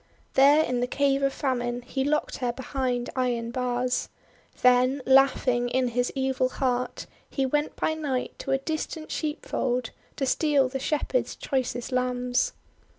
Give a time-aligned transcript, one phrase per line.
[0.33, 4.09] There in the Cave of Famine he locked her behind iron bars.
[4.63, 9.91] Then, laughing in his evil heart, he went by night to a distant sheepf old
[10.15, 12.53] to steal the Shepherds' choicest lambs.